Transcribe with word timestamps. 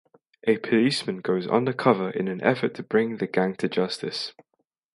A 0.47 0.57
policeman 0.57 1.19
goes 1.19 1.45
undercover 1.45 2.09
in 2.09 2.27
an 2.27 2.41
effort 2.41 2.73
to 2.73 2.81
bring 2.81 3.17
the 3.17 3.27
gang 3.27 3.53
to 3.57 3.69
justice. 3.69 4.33